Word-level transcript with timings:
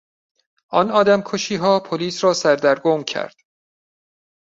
آن 0.69 0.91
آدمکشیها 0.91 1.79
پلیس 1.79 2.23
را 2.23 2.33
سردرگم 2.33 3.03
کرد. 3.03 3.35